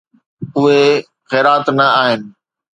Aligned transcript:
اهي 0.57 0.83
خيرات 1.29 1.65
نه 1.77 1.85
آهن. 2.03 2.21